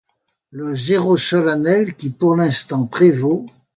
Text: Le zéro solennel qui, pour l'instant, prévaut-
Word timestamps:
Le 0.49 0.75
zéro 0.75 1.15
solennel 1.15 1.93
qui, 1.93 2.09
pour 2.09 2.35
l'instant, 2.35 2.87
prévaut- 2.87 3.45